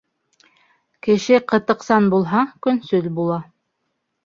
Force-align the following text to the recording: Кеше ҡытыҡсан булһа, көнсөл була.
Кеше 1.07 1.41
ҡытыҡсан 1.51 2.09
булһа, 2.15 2.43
көнсөл 2.69 3.09
була. 3.21 3.41